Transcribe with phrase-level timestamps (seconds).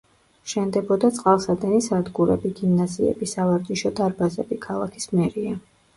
[0.53, 5.55] შენდებოდა წყალსადენი სადგურები, გიმნაზიები, სავარჯიშო დარბაზები, ქალაქის მერია.